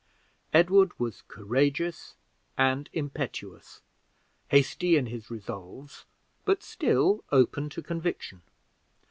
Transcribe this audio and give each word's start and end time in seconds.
Edward 0.51 0.99
was 0.99 1.21
courageous 1.27 2.15
and 2.57 2.89
impetuous 2.91 3.81
hasty 4.47 4.95
in 4.97 5.05
his 5.05 5.29
resolves, 5.29 6.05
but 6.43 6.63
still 6.63 7.23
open 7.31 7.69
to 7.69 7.83
conviction. 7.83 8.41